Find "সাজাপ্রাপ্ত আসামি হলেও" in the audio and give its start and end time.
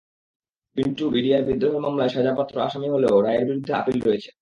2.15-3.15